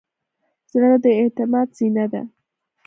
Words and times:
زړه 0.71 0.91
د 1.03 1.05
اعتماد 1.19 1.67
زینه 1.77 2.05
ده. 2.11 2.21